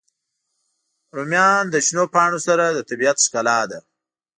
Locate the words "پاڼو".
2.13-2.39